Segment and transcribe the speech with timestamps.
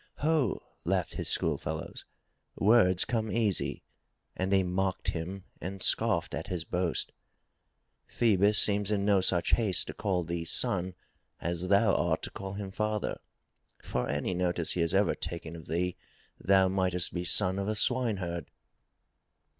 [0.15, 2.05] "Ho!'' laughed his schoolfellows,
[2.55, 3.83] "Words come easy.*'
[4.35, 7.11] And they mocked him and scoffed at his boast.
[8.07, 10.95] "Phoebus seems in no such haste to call thee son
[11.39, 13.19] as thou art to call him father.
[13.83, 15.95] For any notice he has ever taken of thee,
[16.39, 18.49] thou mightest be son of a swineherd."